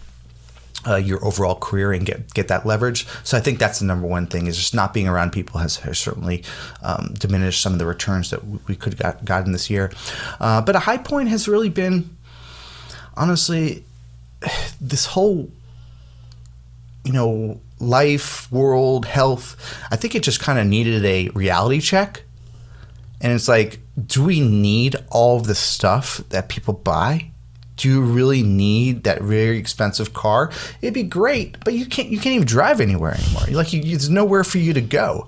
[0.87, 3.07] uh, your overall career and get get that leverage.
[3.23, 5.77] So I think that's the number one thing is just not being around people has,
[5.77, 6.43] has certainly
[6.83, 9.93] um, diminished some of the returns that we could have got, gotten this year.
[10.41, 12.17] Uh, but a high point has really been,
[13.17, 13.85] honestly,
[14.81, 15.51] this whole,
[17.05, 19.57] you know, life, world, health.
[19.91, 22.23] I think it just kind of needed a reality check.
[23.21, 27.33] And it's like, do we need all of the stuff that people buy?
[27.81, 30.51] Do you really need that very expensive car?
[30.83, 33.45] It'd be great, but you can't you can't even drive anywhere anymore.
[33.51, 35.27] Like you, there's nowhere for you to go.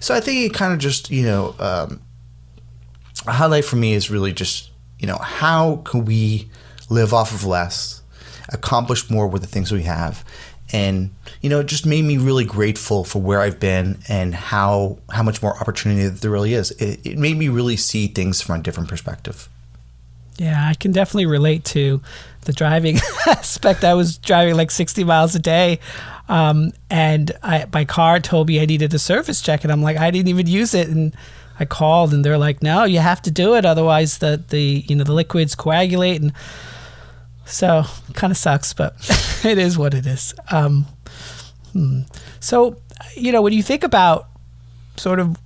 [0.00, 2.02] So I think it kind of just you know um,
[3.26, 6.50] a highlight for me is really just you know how can we
[6.90, 8.02] live off of less,
[8.50, 10.22] accomplish more with the things we have,
[10.74, 14.98] and you know it just made me really grateful for where I've been and how
[15.10, 16.70] how much more opportunity there really is.
[16.72, 19.48] It, it made me really see things from a different perspective.
[20.36, 22.02] Yeah, I can definitely relate to
[22.42, 23.84] the driving aspect.
[23.84, 25.78] I was driving like 60 miles a day,
[26.28, 29.96] um, and I, my car told me I needed a service check, and I'm like,
[29.96, 31.14] I didn't even use it, and
[31.60, 34.96] I called, and they're like, No, you have to do it, otherwise the the you
[34.96, 36.32] know the liquids coagulate, and
[37.44, 38.94] so it kind of sucks, but
[39.44, 40.34] it is what it is.
[40.50, 40.86] Um,
[41.72, 42.02] hmm.
[42.40, 42.76] So
[43.14, 44.28] you know when you think about
[44.96, 45.36] sort of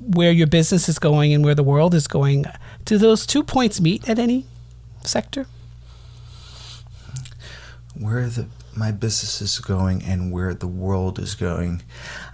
[0.00, 2.44] where your business is going and where the world is going
[2.84, 4.46] do those two points meet at any
[5.02, 5.46] sector?
[7.94, 11.82] Where the my business is going and where the world is going.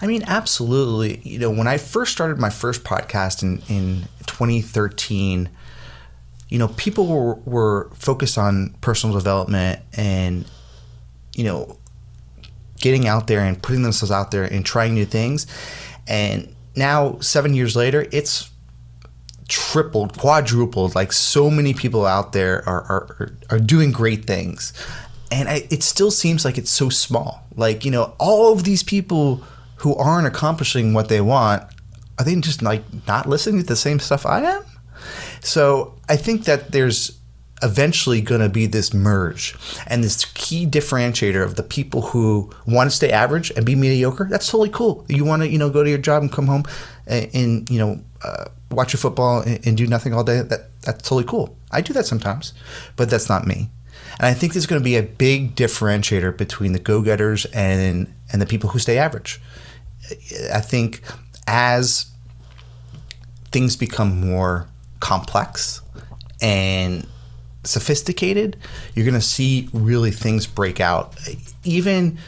[0.00, 1.20] I mean, absolutely.
[1.22, 5.48] You know, when I first started my first podcast in, in 2013,
[6.48, 10.44] you know, people were, were focused on personal development and,
[11.34, 11.76] you know,
[12.80, 15.46] getting out there and putting themselves out there and trying new things.
[16.06, 18.49] And now, seven years later, it's
[19.50, 20.94] tripled, quadrupled.
[20.94, 24.72] Like so many people out there are are, are doing great things,
[25.30, 27.44] and I, it still seems like it's so small.
[27.54, 29.42] Like you know, all of these people
[29.76, 31.64] who aren't accomplishing what they want,
[32.18, 34.64] are they just like not listening to the same stuff I am?
[35.40, 37.18] So I think that there's
[37.62, 39.54] eventually going to be this merge
[39.86, 44.26] and this key differentiator of the people who want to stay average and be mediocre
[44.30, 46.64] that's totally cool you want to you know go to your job and come home
[47.06, 50.80] and, and you know uh, watch your football and, and, do nothing all day, that
[50.82, 51.56] that's totally cool.
[51.70, 52.54] I do that sometimes,
[52.96, 53.70] but that's not me.
[54.18, 58.40] And I think there's going to be a big differentiator between the go-getters and and
[58.40, 59.40] the people who stay average.
[60.52, 61.02] I think
[61.46, 62.06] as
[63.52, 64.68] things become more
[65.00, 65.80] complex
[66.40, 67.06] and
[67.64, 68.56] sophisticated,
[68.94, 71.14] you're going to see really things break out.
[71.64, 72.18] Even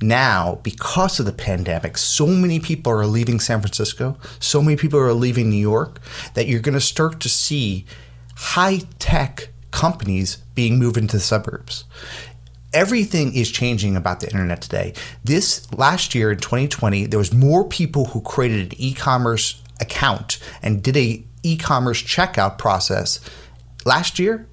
[0.00, 4.98] now, because of the pandemic, so many people are leaving San Francisco, so many people
[5.00, 6.00] are leaving New York,
[6.34, 7.84] that you're going to start to see
[8.36, 11.84] high tech companies being moved into the suburbs.
[12.72, 14.92] Everything is changing about the internet today.
[15.24, 20.82] This last year in 2020, there was more people who created an e-commerce account and
[20.82, 23.20] did a e-commerce checkout process
[23.84, 24.46] last year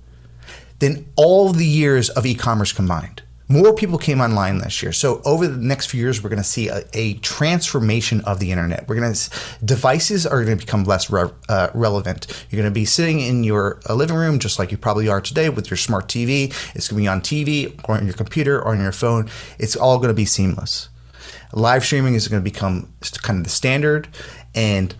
[0.79, 3.21] than all the years of e-commerce combined.
[3.47, 4.91] More people came online this year.
[4.91, 8.51] So over the next few years, we're going to see a, a transformation of the
[8.51, 8.87] internet.
[8.87, 9.29] We're going to
[9.63, 12.25] devices are going to become less re, uh, relevant.
[12.49, 15.21] You're going to be sitting in your uh, living room just like you probably are
[15.21, 16.45] today with your smart TV.
[16.75, 19.29] It's going to be on TV or on your computer or on your phone.
[19.59, 20.89] It's all going to be seamless.
[21.53, 22.91] Live streaming is going to become
[23.21, 24.07] kind of the standard,
[24.53, 24.95] and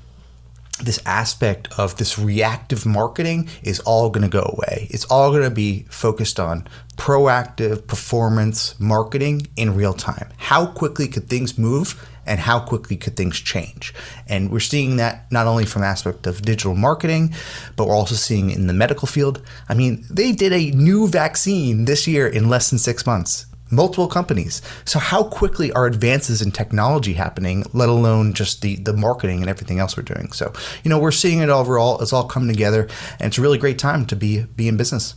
[0.82, 4.88] this aspect of this reactive marketing is all going to go away.
[4.90, 6.68] It's all going to be focused on
[6.98, 10.30] proactive performance marketing in real time.
[10.38, 13.94] How quickly could things move and how quickly could things change?
[14.28, 17.34] And we're seeing that not only from aspect of digital marketing,
[17.78, 19.42] but we're also seeing in the medical field.
[19.70, 24.08] I mean, they did a new vaccine this year in less than 6 months multiple
[24.08, 24.62] companies.
[24.86, 29.50] So how quickly are advances in technology happening, let alone just the the marketing and
[29.50, 30.32] everything else we're doing.
[30.32, 30.54] So,
[30.84, 32.02] you know, we're seeing it overall.
[32.02, 32.88] It's all coming together
[33.20, 35.16] and it's a really great time to be be in business.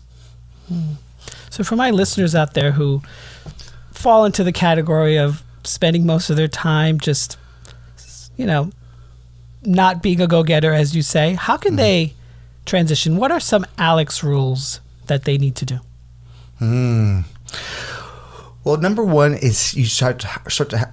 [1.51, 3.03] So for my listeners out there who
[3.93, 7.37] fall into the category of spending most of their time just
[8.39, 8.71] you know,
[9.63, 11.77] not being a go-getter as you say, how can mm-hmm.
[11.77, 12.15] they
[12.65, 13.17] transition?
[13.17, 15.79] What are some Alex rules that they need to do?
[16.59, 17.21] Hmm.
[18.65, 20.93] Well, number one is you start to start to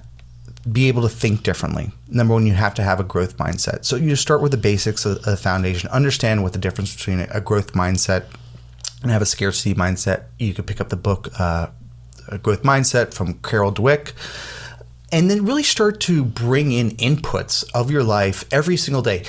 [0.70, 1.92] be able to think differently.
[2.08, 3.84] Number one, you have to have a growth mindset.
[3.84, 5.90] So you start with the basics of the foundation.
[5.90, 8.24] Understand what the difference between a growth mindset
[9.02, 10.24] and have a scarcity mindset.
[10.38, 11.68] You could pick up the book uh,
[12.42, 14.12] Growth Mindset from Carol Dweck.
[15.12, 19.22] And then really start to bring in inputs of your life every single day.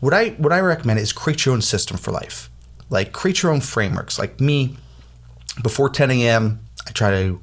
[0.00, 2.50] What I what I recommend is create your own system for life.
[2.88, 4.18] Like create your own frameworks.
[4.18, 4.76] Like me,
[5.62, 7.40] before 10 a.m., I try to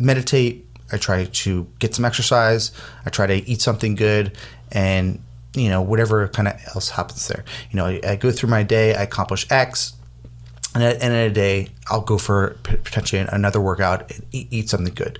[0.00, 0.66] meditate.
[0.92, 2.72] I try to get some exercise.
[3.06, 4.36] I try to eat something good,
[4.72, 5.22] and
[5.54, 7.44] you know whatever kind of else happens there.
[7.70, 8.94] You know, I, I go through my day.
[8.94, 9.94] I accomplish X,
[10.74, 14.68] and at the end of the day, I'll go for potentially another workout and eat,
[14.68, 15.18] something good.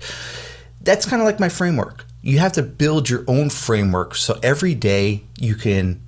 [0.81, 2.05] That's kind of like my framework.
[2.21, 6.01] You have to build your own framework so every day you can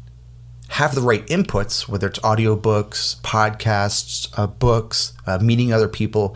[0.69, 6.35] have the right inputs, whether it's audiobooks, podcasts, uh, books, uh, meeting other people.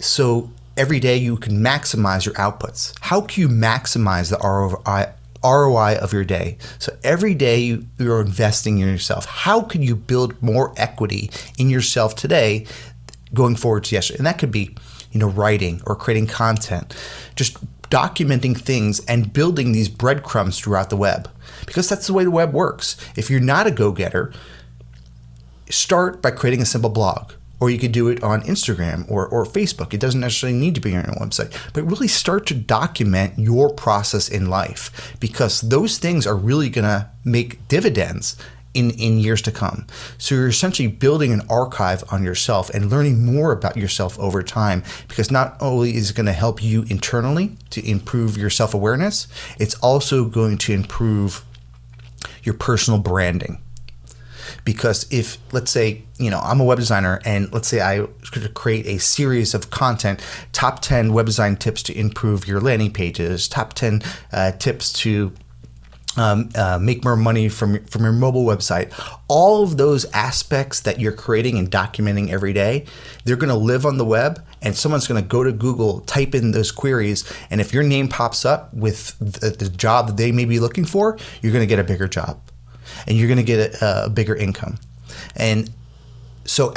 [0.00, 2.94] So every day you can maximize your outputs.
[3.00, 5.12] How can you maximize the ROI,
[5.42, 6.58] ROI of your day?
[6.78, 9.26] So every day you, you're investing in yourself.
[9.26, 12.66] How can you build more equity in yourself today
[13.32, 14.18] going forward to yesterday?
[14.18, 14.74] And that could be,
[15.12, 16.94] you know, writing or creating content,
[17.34, 17.58] just
[17.90, 21.30] documenting things and building these breadcrumbs throughout the web.
[21.64, 22.96] Because that's the way the web works.
[23.16, 24.32] If you're not a go-getter,
[25.70, 29.44] start by creating a simple blog or you could do it on Instagram or, or
[29.44, 29.94] Facebook.
[29.94, 33.72] It doesn't necessarily need to be on your website, but really start to document your
[33.72, 38.36] process in life because those things are really going to make dividends
[38.74, 39.86] in, in years to come.
[40.18, 44.84] So you're essentially building an archive on yourself and learning more about yourself over time
[45.08, 49.28] because not only is it going to help you internally to improve your self awareness,
[49.58, 51.42] it's also going to improve
[52.42, 53.62] your personal branding
[54.66, 58.52] because if let's say you know i'm a web designer and let's say i could
[58.52, 60.20] create a series of content
[60.52, 64.02] top 10 web design tips to improve your landing pages top 10
[64.32, 65.32] uh, tips to
[66.18, 68.90] um, uh, make more money from from your mobile website.
[69.28, 72.86] All of those aspects that you're creating and documenting every day,
[73.24, 76.34] they're going to live on the web, and someone's going to go to Google, type
[76.34, 80.32] in those queries, and if your name pops up with the, the job that they
[80.32, 82.40] may be looking for, you're going to get a bigger job
[83.06, 84.78] and you're going to get a, a bigger income.
[85.34, 85.70] And
[86.44, 86.74] so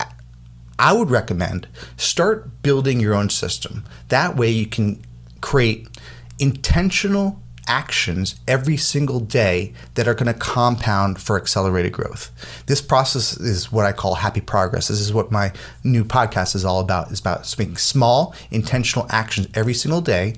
[0.77, 1.67] I would recommend
[1.97, 3.83] start building your own system.
[4.07, 5.03] That way you can
[5.41, 5.87] create
[6.39, 12.31] intentional actions every single day that are going to compound for accelerated growth.
[12.65, 14.87] This process is what I call happy progress.
[14.87, 15.53] This is what my
[15.83, 17.11] new podcast is all about.
[17.11, 20.35] It's about making small intentional actions every single day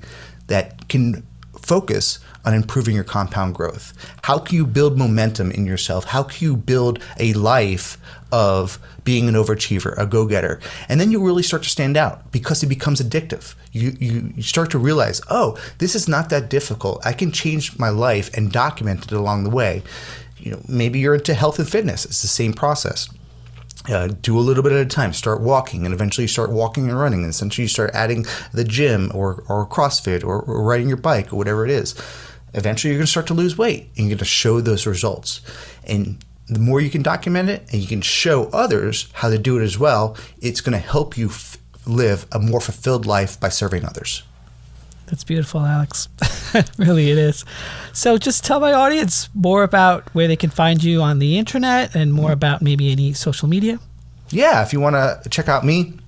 [0.48, 1.26] that can
[1.56, 3.92] focus on improving your compound growth?
[4.22, 6.06] How can you build momentum in yourself?
[6.06, 7.98] How can you build a life
[8.30, 10.60] of being an overachiever, a go-getter?
[10.88, 13.54] And then you really start to stand out because it becomes addictive.
[13.72, 17.04] You, you, you start to realize, oh, this is not that difficult.
[17.06, 19.82] I can change my life and document it along the way.
[20.38, 22.04] You know, maybe you're into health and fitness.
[22.04, 23.08] It's the same process.
[23.88, 25.12] Uh, do a little bit at a time.
[25.12, 27.22] Start walking, and eventually you start walking and running.
[27.22, 31.32] And essentially, you start adding the gym or, or CrossFit or, or riding your bike
[31.32, 31.96] or whatever it is
[32.54, 35.40] eventually you're going to start to lose weight and you're going to show those results.
[35.84, 39.58] And the more you can document it and you can show others how to do
[39.58, 43.48] it as well, it's going to help you f- live a more fulfilled life by
[43.48, 44.22] serving others.
[45.06, 46.08] That's beautiful, Alex.
[46.78, 47.44] really, it is.
[47.92, 51.94] So, just tell my audience more about where they can find you on the internet
[51.94, 52.32] and more mm-hmm.
[52.32, 53.78] about maybe any social media.
[54.30, 55.98] Yeah, if you want to check out me,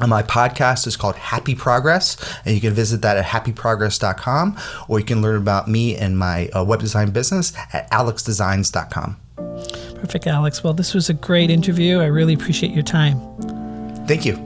[0.00, 4.98] and my podcast is called Happy Progress, and you can visit that at happyprogress.com, or
[4.98, 9.16] you can learn about me and my uh, web design business at alexdesigns.com.
[9.96, 10.62] Perfect, Alex.
[10.62, 12.00] Well, this was a great interview.
[12.00, 13.20] I really appreciate your time.
[14.06, 14.36] Thank you.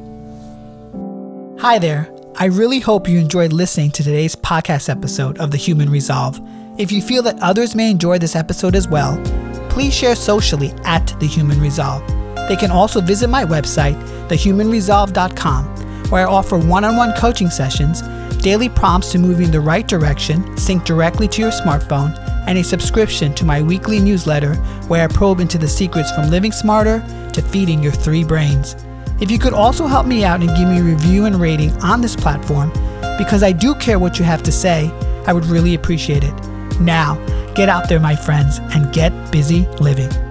[1.61, 2.11] Hi there.
[2.36, 6.40] I really hope you enjoyed listening to today's podcast episode of The Human Resolve.
[6.78, 9.20] If you feel that others may enjoy this episode as well,
[9.68, 12.07] please share socially at The Human Resolve.
[12.48, 14.01] They can also visit my website,
[14.31, 15.64] thehumanresolve.com,
[16.11, 18.03] where I offer one on one coaching sessions,
[18.39, 22.16] daily prompts to move you in the right direction, sync directly to your smartphone,
[22.47, 24.55] and a subscription to my weekly newsletter
[24.89, 28.76] where I probe into the secrets from living smarter to feeding your three brains.
[29.20, 32.01] If you could also help me out and give me a review and rating on
[32.01, 32.70] this platform,
[33.18, 34.91] because I do care what you have to say,
[35.26, 36.35] I would really appreciate it.
[36.81, 37.16] Now,
[37.55, 40.30] get out there, my friends, and get busy living.